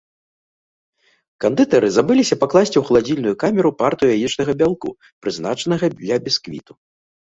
Кандытары 1.45 1.89
забыліся 1.97 2.35
пакласці 2.43 2.73
ў 2.79 2.83
халадзільную 2.89 3.35
камеру 3.43 3.69
партыю 3.83 4.11
яечнага 4.17 4.51
бялку, 4.63 4.89
прызначанага 5.27 5.85
для 6.01 6.15
бісквіту. 6.27 6.73